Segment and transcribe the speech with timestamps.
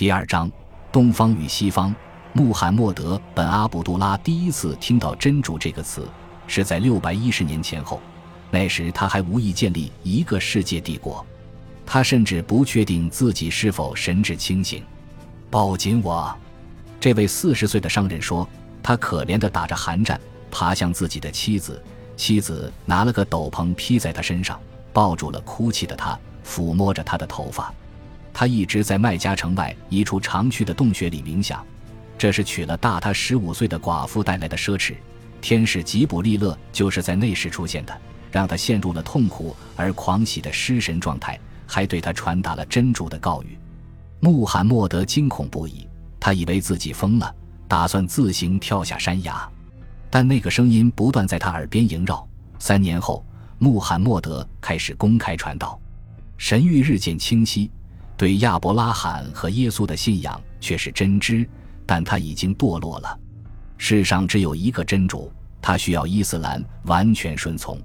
[0.00, 0.50] 第二章：
[0.90, 1.94] 东方与西方。
[2.32, 6.08] 穆罕默德本阿卜杜拉第一次听到“真主”这个词，
[6.46, 8.00] 是在六百一十年前后。
[8.50, 11.22] 那时他还无意建立一个世界帝国，
[11.84, 14.82] 他甚至不确定自己是否神志清醒。
[15.50, 16.34] 抱紧我，
[16.98, 18.48] 这位四十岁的商人说。
[18.82, 20.18] 他可怜地打着寒战，
[20.50, 21.78] 爬向自己的妻子。
[22.16, 24.58] 妻子拿了个斗篷披在他身上，
[24.94, 27.70] 抱住了哭泣的他，抚摸着他的头发。
[28.40, 31.62] 他一直在麦加城外一处常去的洞穴里冥想，
[32.16, 34.94] 这是娶了大他十五岁的寡妇带来的奢侈。
[35.42, 37.94] 天使吉卜利勒就是在那时出现的。
[38.32, 43.44] 让他陷入了痛苦而狂喜的失神状态，还对他传达了真主的告谕。
[44.20, 45.86] 穆罕默德惊恐不已，
[46.18, 47.34] 他以为自己疯了，
[47.68, 49.46] 打算自行跳下山崖。
[50.08, 52.26] 但那个声音不断在他耳边萦绕。
[52.58, 53.22] 三年后，
[53.58, 55.78] 穆罕默德开始公开传道，
[56.38, 57.70] 神谕日渐清晰，
[58.20, 61.48] 对亚伯拉罕和耶稣的信仰却是真知，
[61.86, 63.18] 但他已经堕落了。
[63.78, 67.80] 世上只有一个真主，他需要伊斯兰完全顺从。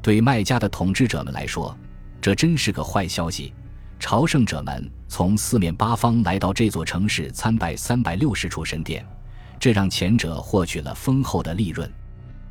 [0.00, 1.76] 对麦加的统治者们来说，
[2.22, 3.52] 这真是个坏消息。
[4.00, 9.04] 朝圣者们从四面八方来到这座城市参拜三百六十处神殿，
[9.60, 11.86] 这让前者获取了丰厚的利润。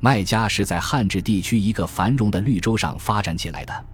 [0.00, 3.84] 麦加是在汉治地区一个繁荣的绿洲上发展起来的，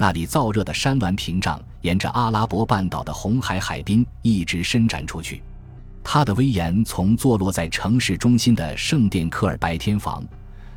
[0.00, 5.42] 那里燥热的山峦屏障沿着阿拉伯半岛的红海海滨一直伸展出去，
[6.02, 10.24] 它的威严从坐落在城市中心的圣殿科尔白天房。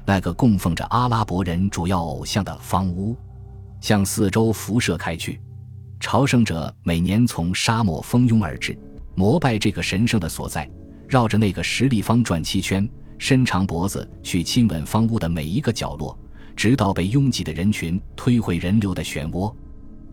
[0.06, 3.16] 那个供奉着阿拉伯人主要偶像的方屋，
[3.80, 5.40] 向四周辐射开去。
[6.02, 8.78] 朝圣者每年从沙漠蜂拥而至，
[9.16, 10.70] 膜拜这个神圣的所在，
[11.08, 12.86] 绕着那个十立方转七圈，
[13.18, 16.20] 伸长脖子去亲吻方屋的每一个角落，
[16.56, 19.54] 直到被拥挤的人群推回人流的漩涡。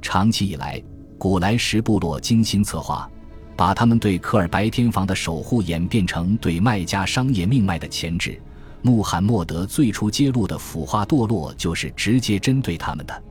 [0.03, 0.83] 长期以来，
[1.19, 3.09] 古莱什部落精心策划，
[3.57, 8.41] 把他们对科尔白天房的守护演变成对麦加商业命脉的钳制。
[8.83, 13.23] 穆罕默德最初揭露的腐化堕落，就是直接针对他们的。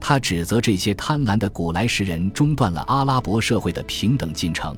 [0.00, 4.76] 他指责这些贪婪的古莱什人中断了阿拉伯社会的平等进程，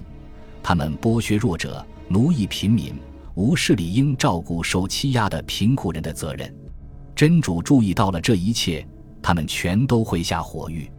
[0.62, 2.94] 他们剥削弱者、奴役平民，
[3.34, 6.54] 无视理应照顾受欺压的贫苦人的责任。
[7.20, 8.82] 真主注意到了这一切，
[9.20, 10.90] 他们全都会下火狱。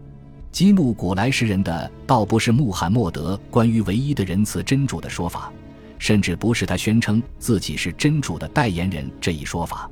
[0.51, 5.51] 激怒古莱什人的，倒不是穆罕默德关于唯一的仁慈真主的说法。
[5.97, 9.89] 甚至不是他宣称自己是真主的代言人这一说法。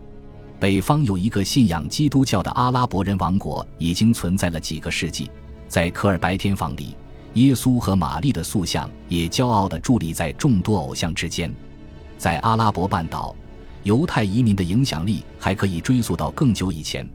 [0.59, 5.31] 北方有一个信仰基督教的阿拉伯人王国，已经存在了几个世纪。
[5.67, 6.95] 在科尔白天房里，
[7.33, 11.51] 耶稣和玛丽的塑像也骄傲地伫立在众多偶像之间。
[12.19, 13.35] 在阿拉伯半岛，
[13.83, 17.07] 犹太移民的影响力还可以追溯到更久以前。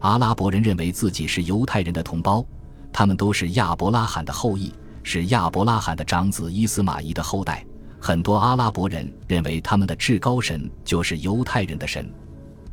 [0.00, 2.44] 阿拉伯人认为自己是犹太人的同胞，
[2.92, 4.72] 他们都是亚伯拉罕的后裔，
[5.02, 7.64] 是亚伯拉罕的长子伊斯玛仪的后代。
[8.00, 12.12] 很多阿拉伯人认为他们的至高神就是犹太人的神。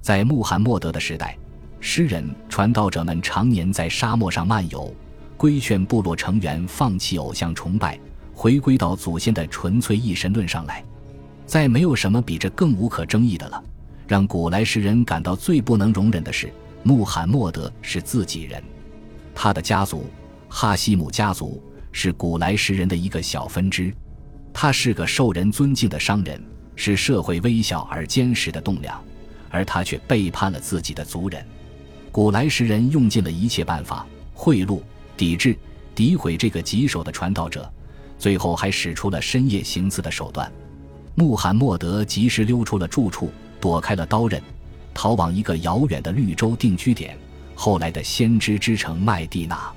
[0.02, 1.38] 在穆罕默德的时代，
[1.80, 4.92] 诗人、传道者们常年在沙漠上漫游，
[5.38, 8.00] 规劝部落成员放弃偶像崇拜，
[8.34, 10.84] 回归到祖先的纯粹一神论上来。
[11.50, 13.64] 再没有什么比这更无可争议的了。
[14.08, 18.64] 让古莱什人感到最不能容忍的是，穆罕默德是自己人。
[19.34, 20.06] 他的家族
[20.48, 21.60] 哈希姆家族
[21.92, 23.92] 是古莱什人的一个小分支。
[24.54, 26.40] 他是个受人尊敬的商人，
[26.76, 29.04] 是社会微小而坚实的栋梁，
[29.50, 31.44] 而他却背叛了自己的族人。
[32.12, 34.06] 古莱什人用尽了一切办法
[34.36, 34.80] 贿赂、
[35.18, 35.58] 抵制、
[35.96, 37.68] 诋毁这个棘手的传道者，
[38.20, 40.52] 最后还使出了深夜行刺的手段。
[41.20, 44.42] 穆罕默德及时溜出了住处，躲开了刀刃，
[44.94, 47.18] 逃往一个遥远的绿洲定居点——
[47.56, 49.70] 后来的先知之城麦地那。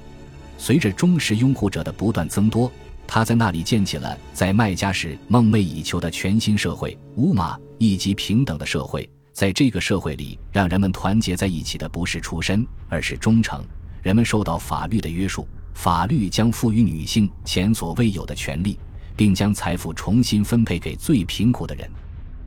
[0.56, 2.70] 随着忠实拥护者的不断增多。
[3.08, 9.10] 他在那里建起了在麦加时梦寐以求的全新社会——乌马以及平等的社会。
[9.32, 13.60] 在这个社会里，让人们团结在一起的不是出身，而是忠诚。
[14.00, 15.44] 人们受到法律的约束，
[15.74, 18.78] 法律将赋予女性前所未有的权利，
[19.16, 21.88] 并将财富重新分配给最贫苦的人。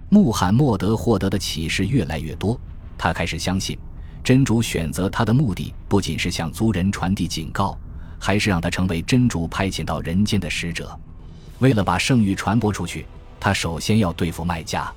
[0.09, 2.59] 穆罕默德获得的启示越来越多，
[2.97, 3.77] 他开始相信，
[4.23, 7.77] 真主选择他的目的不仅是向族人传递警告。
[8.17, 10.97] 还是让他成为真主派遣到人间的使者。
[11.59, 13.05] 为了把圣谕传播出去，
[13.39, 14.91] 他首先要对付麦加。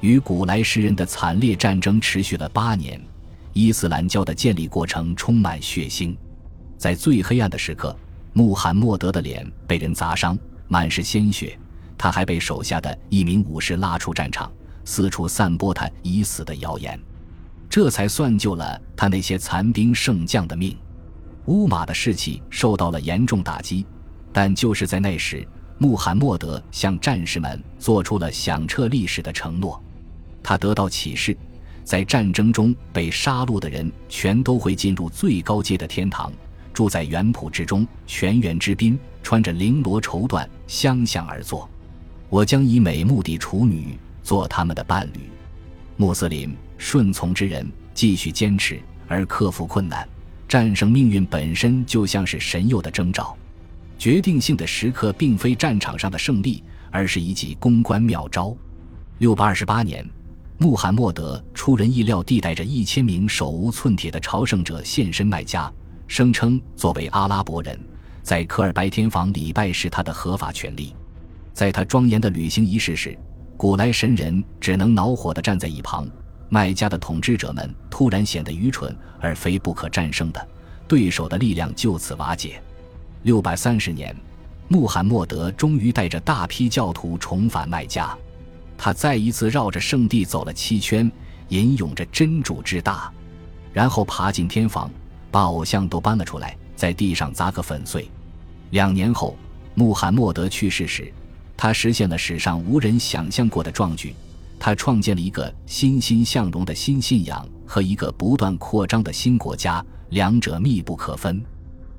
[0.00, 2.98] 与古莱诗人的惨烈战争持续了八年，
[3.52, 6.16] 伊斯兰教的建立过程充满血腥。
[6.78, 7.94] 在最黑暗的时刻，
[8.32, 10.38] 穆罕默德的脸被人砸伤，
[10.72, 11.58] 满是鲜血。
[11.98, 14.50] 他还被手下的一名武士拉出战场，
[14.86, 16.98] 四处散播他已死的谣言，
[17.68, 20.74] 这才算救了他那些残兵剩将的命。
[21.44, 23.86] 乌马的士气受到了严重打击，
[24.32, 25.46] 但就是在那时，
[25.78, 29.80] 穆罕默德向战士们做出了响彻历史的承诺。
[30.42, 31.36] 他得到启示，
[31.84, 36.32] 在战争中被杀戮的人全都会进入最高阶的天堂，
[36.72, 41.68] 住在原圃之中，全员之宾，穿着绫罗绸缎，相向而坐。
[42.28, 45.20] 我将以美目的处女做他们的伴侣。
[45.96, 50.08] 穆斯林顺从之人继续坚持而克服困难，
[50.48, 53.36] 战胜命运本身就像是神佑的征兆。
[53.98, 58.56] 决定性的时刻并非战场上的胜利，而是一记公关妙招。
[59.18, 60.04] 六百二十八年，
[60.58, 65.72] 穆罕默德出人意料地带着一千名手无寸铁的朝圣者现身麦加，
[66.08, 67.78] 声称作为阿拉伯人，
[68.22, 70.94] 在科尔白天房礼拜是他的合法权利。
[71.52, 73.18] 在他庄严的履行仪式时，
[73.56, 76.08] 古来神人只能恼火地站在一旁。
[76.48, 80.48] 麦加的统治者们突然显得愚蠢而非不可战胜的，
[80.86, 82.62] 对手的力量就此瓦解。
[83.22, 84.14] 六百三十年，
[84.68, 88.16] 穆罕默德终于带着大批教徒重返麦加，
[88.76, 91.10] 他再一次绕着圣地走了七圈，
[91.48, 93.10] 吟咏着真主之大，
[93.72, 94.90] 然后爬进天房，
[95.30, 98.10] 把偶像都搬了出来，在地上砸个粉碎。
[98.70, 99.36] 两年后，
[99.76, 101.12] 穆罕默德去世时。
[101.56, 104.12] 他实现了史上无人想象过的壮举，
[104.58, 111.40] 他创建了一个欣欣向荣的新信仰和一个不断扩张的新国家，两者密不可分。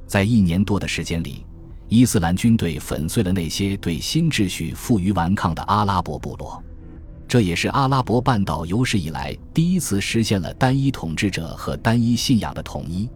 [0.06, 1.46] 在一年多的时间里，
[1.88, 6.62] 伊斯兰军队粉碎了那些对新秩序负隅顽抗的阿拉伯部落，
[7.26, 13.08] 这也是阿拉伯半岛有史以来第一次实现了单一统治者和单一信仰的统一。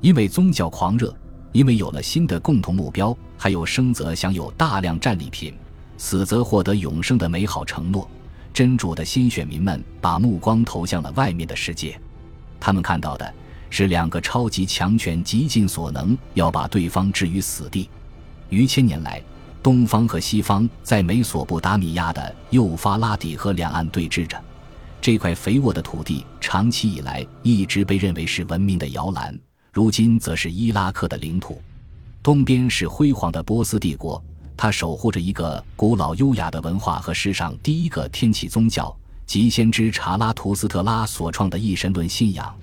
[0.00, 1.14] 因为宗教狂热，
[1.52, 5.54] 因为有了新的共同目标，还有生则享有大量战利品。
[5.96, 8.10] 死则获得永生的美好承诺，
[8.52, 11.98] 真主的新选民们把目光投向了外面的世界，
[12.58, 13.32] 他们看到的
[13.70, 17.88] 是两个超级强权极尽所能要把对方置于死地。
[18.50, 19.22] 于千年来，
[19.62, 24.36] 东方和西方在美索不达米亚的幼发拉底河两岸对峙着，
[25.00, 29.38] 这块肥沃的土地长期以来一直被认为是文明的摇篮，
[29.74, 31.60] 如今则是伊拉克的领土。
[32.22, 34.22] 东边是辉煌的波斯帝国。
[34.56, 42.54] 它守护着一个古老优雅的文化和世上第一个天启宗教，即先知查拉图斯特拉所创的一神论信仰。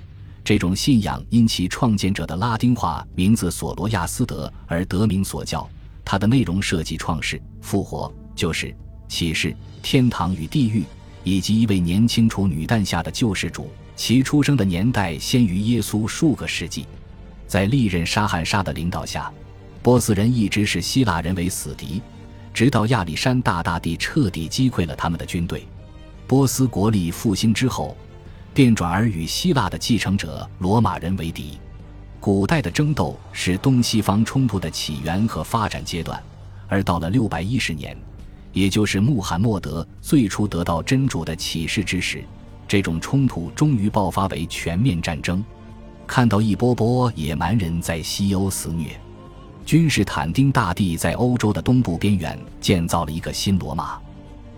[0.41, 5.69] 这种信仰因其创建者的拉丁化名字索罗亚斯德而得名所教。
[6.05, 8.73] 它的内容涉及创世、复活、救世、
[9.09, 9.53] 启示、
[9.83, 10.85] 天堂与地狱，
[11.25, 13.69] 以及一位年轻处女诞下的救世主。
[13.97, 16.85] 其出生的年代先于耶稣数个世纪。
[17.51, 19.29] 在历任沙汉沙的领导下。
[19.83, 22.01] 波斯人一直视希腊人为死敌，
[22.53, 25.67] 直到亚历山大大帝彻底击溃了他们的军队。
[26.25, 27.97] 波斯国力复兴之后，
[28.53, 31.59] 便转而与希腊的继承者罗马人为敌。
[32.21, 36.23] 古代的争斗是东西方冲突的起源和发展阶段，
[36.69, 37.97] 而到了六百一十年，
[38.53, 42.23] 也就是穆罕默德最初得到真主的启示之时，
[42.65, 45.43] 这种冲突终于爆发为全面战争。
[46.11, 48.99] 看到一波波野蛮人在西欧肆虐。
[49.65, 53.97] 君士坦丁大帝在欧洲的东部边缘建造了一个新罗马，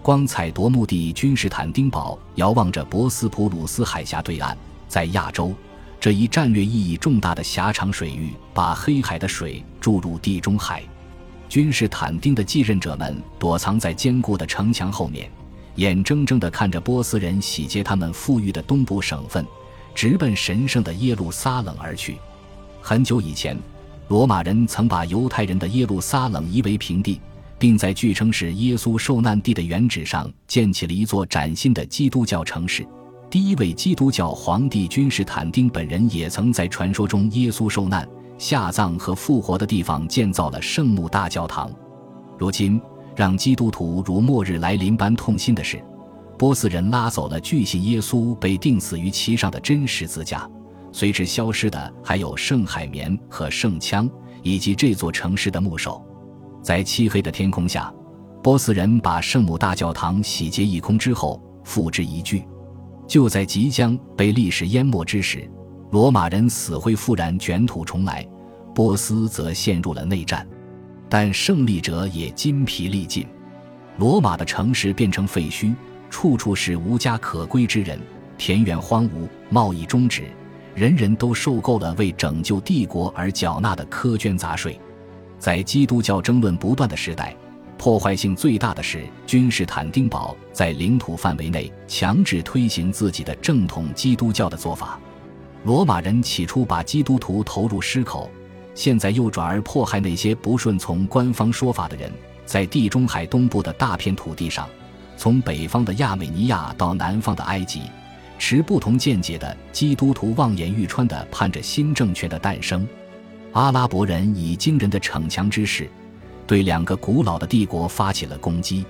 [0.02, 4.56] 光彩夺目的君士坦丁堡遥望着博斯普鲁斯海峡对岸，
[4.88, 5.54] 在亚洲
[6.00, 10.82] 这一战略意义重大的狭长水域，把黑海的水注入地中海。
[11.48, 15.30] 君士坦丁的继任者们躲藏在坚固的城墙后面，
[15.76, 19.46] 眼睁睁地看着波斯人洗劫他们富裕的东部省份，
[19.94, 22.18] 直奔神圣的耶路撒冷而去。
[22.82, 23.58] 很久以前。
[24.10, 27.20] 罗马人曾把犹太人的耶路撒冷夷为平地，
[27.58, 32.86] 并在据称是耶稣受难地的原址上建起了一座崭新的基督教城市。
[33.30, 38.08] 第一位基督教皇帝君士坦丁本人也曾在传说中耶稣受难、
[38.38, 41.72] 下葬和复活的地方建造了圣母大教堂。
[42.38, 42.80] 如今，
[43.16, 45.82] 让基督徒如末日来临般痛心的是，
[46.44, 50.46] 波斯人拉走了巨信耶稣被钉死于其上的真十字架。
[50.92, 56.06] 随之消失的还有圣海绵和圣枪，以及这座城市的牧首。
[56.62, 57.90] 在漆黑的天空下，
[58.44, 62.46] 波斯人把圣母大教堂洗劫一空之后，付之一炬。
[63.08, 65.50] 就在即将被历史淹没之时，
[65.92, 68.28] 罗马人死灰复燃，卷土重来，
[68.76, 70.46] 波斯则陷入了内战。
[71.08, 73.26] 但胜利者也筋疲力尽，
[73.98, 75.74] 罗马的城市变成废墟，
[76.14, 78.00] 处处是无家可归之人，
[78.38, 80.26] 田园荒芜，贸易终止。
[80.76, 84.80] 人人都受够了为拯救帝国而缴纳的苛捐杂税，
[85.40, 87.36] 在基督教争论不断的时代，
[87.80, 95.00] 破坏性最大的是君士坦丁堡在领土范围内强制推行自己的正统基督教的做法。
[95.64, 98.30] 罗马人起初把基督徒投入狮口，
[98.76, 102.12] 现在又转而迫害那些不顺从官方说法的人。
[102.46, 104.70] 在地中海东部的大片土地上，
[105.18, 107.84] 从北方的亚美尼亚到南方的埃及，
[108.38, 112.86] 持不同见解的基督徒望眼欲穿地盼着新政权的诞生。
[113.54, 115.90] 阿拉伯人以惊人的逞强之势，
[116.48, 118.84] 对两个古老的帝国发起了攻击。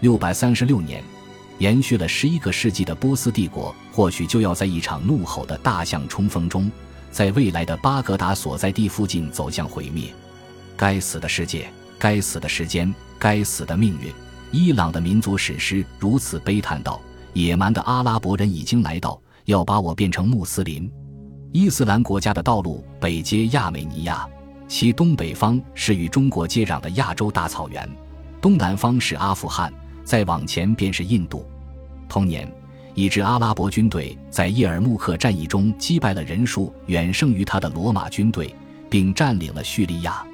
[0.00, 1.02] 六百三十六年，
[1.58, 6.70] 延续了十一个世纪的波斯帝国，或许就要在一场怒吼的大象冲锋中，
[7.10, 10.04] 在未来的巴格达所在地附近走向毁灭。
[10.76, 11.68] 该死的世界，
[11.98, 14.12] 该死的时间，该死的命运！
[14.56, 16.98] 伊朗的民族史诗如此悲叹道
[17.34, 20.90] ：“野蛮的阿拉伯人已经来到，要把我变成穆斯林。”
[21.52, 24.26] 伊斯兰国家的道路北接亚美尼亚，
[24.66, 27.86] 其东北方是与中国接壤的亚洲大草原，
[28.40, 29.70] 东南方是阿富汗，
[30.04, 31.46] 再往前便是印度。
[32.08, 32.50] 同年，
[32.94, 38.54] 一支阿拉伯军队在叶尔穆克战役中击败了人数远胜于他的罗马军队，
[38.88, 40.26] 并占领了叙利亚。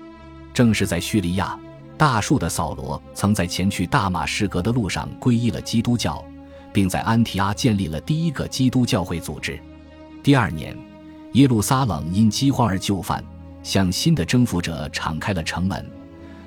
[0.55, 1.59] 正是在叙利亚，
[2.03, 6.21] 大树的扫罗曾在前去大马士革的路上皈依了基督教，
[6.73, 9.57] 并在安提阿建立了第一个基督教会组织。
[10.21, 10.77] 第二年。
[11.35, 13.23] 耶路撒冷因饥荒而就范，
[13.63, 15.89] 向新的征服者敞开了城门。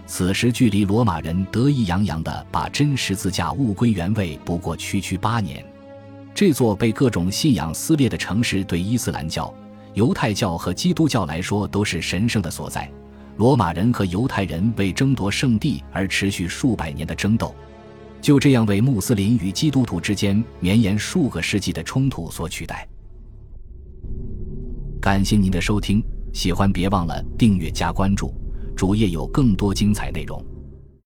[0.05, 5.65] 此时距离罗马人得意洋洋地把真十字架物归原位不过区区八年。
[6.33, 9.51] 这座被各种信仰撕裂的城市，对伊斯兰教、
[9.93, 12.91] 犹太教和基督教来说都是神圣的所在。
[13.37, 17.53] 罗马人和犹太人为争夺圣地而持续数百年的争斗，
[18.21, 22.87] 就这样为穆斯林与基督徒之间绵延数个世纪的冲突所取代。
[25.01, 26.01] 感谢您的收听，
[26.33, 28.33] 喜欢别忘了订阅加关注，
[28.75, 30.43] 主页有更多精彩内容。